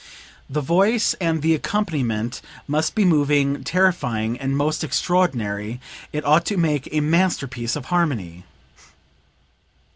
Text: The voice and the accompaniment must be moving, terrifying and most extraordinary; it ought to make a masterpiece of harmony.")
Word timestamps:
The 0.49 0.61
voice 0.61 1.13
and 1.21 1.43
the 1.43 1.53
accompaniment 1.53 2.41
must 2.67 2.95
be 2.95 3.05
moving, 3.05 3.63
terrifying 3.63 4.35
and 4.39 4.57
most 4.57 4.83
extraordinary; 4.83 5.79
it 6.11 6.25
ought 6.25 6.43
to 6.45 6.57
make 6.57 6.89
a 6.91 7.01
masterpiece 7.01 7.75
of 7.75 7.85
harmony.") 7.93 8.43